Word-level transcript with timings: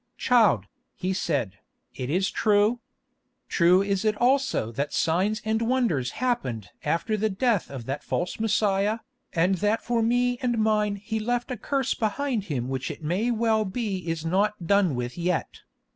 "Child," 0.17 0.65
he 0.95 1.13
said, 1.13 1.59
"it 1.93 2.09
is 2.09 2.31
true. 2.31 2.79
True 3.47 3.83
is 3.83 4.03
it 4.03 4.15
also 4.19 4.71
that 4.71 4.93
signs 4.93 5.43
and 5.45 5.61
wonders 5.61 6.13
happened 6.17 6.69
after 6.83 7.15
the 7.15 7.29
death 7.29 7.69
of 7.69 7.85
that 7.85 8.03
false 8.03 8.39
Messiah, 8.39 9.01
and 9.31 9.57
that 9.59 9.83
for 9.83 10.01
me 10.01 10.39
and 10.39 10.57
mine 10.57 10.95
He 10.95 11.19
left 11.19 11.51
a 11.51 11.55
curse 11.55 11.93
behind 11.93 12.45
Him 12.45 12.67
which 12.67 12.89
it 12.89 13.03
may 13.03 13.29
well 13.29 13.63
be 13.63 13.99
is 14.09 14.25
not 14.25 14.65
done 14.65 14.95
with 14.95 15.19
yet. 15.19 15.59